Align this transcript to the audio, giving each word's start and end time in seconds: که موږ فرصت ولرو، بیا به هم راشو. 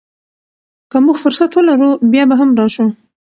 که 0.91 0.97
موږ 1.05 1.17
فرصت 1.23 1.51
ولرو، 1.53 1.89
بیا 2.11 2.23
به 2.29 2.35
هم 2.39 2.49
راشو. 2.59 2.85